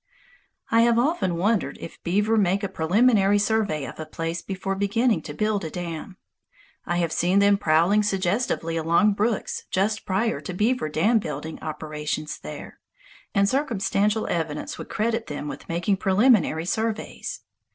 [0.71, 5.21] I have often wondered if beaver make a preliminary survey of a place before beginning
[5.21, 6.17] to build a dam.
[6.87, 12.39] I have seen them prowling suggestively along brooks just prior to beaver dam building operations
[12.39, 12.79] there,
[13.35, 17.41] and circumstantial evidence would credit them with making preliminary surveys.